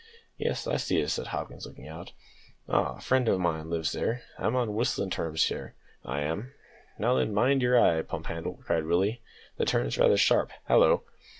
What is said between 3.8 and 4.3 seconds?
there.